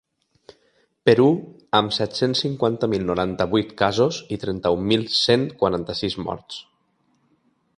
Perú, 1.09 1.25
amb 1.79 1.93
set-cents 1.97 2.41
cinquanta 2.45 2.89
mil 2.93 3.05
noranta-vuit 3.09 3.75
casos 3.83 4.19
i 4.37 4.41
trenta-un 4.45 4.89
mil 4.93 5.05
cent 5.19 5.45
quaranta-sis 5.61 6.17
morts. 6.31 6.59